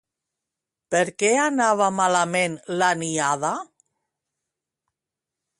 [0.95, 3.55] Per què anava malament la niada?